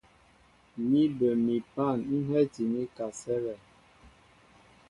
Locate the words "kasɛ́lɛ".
2.95-3.55